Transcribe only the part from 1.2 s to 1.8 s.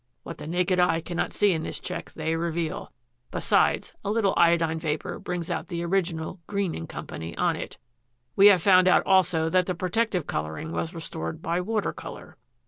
see in this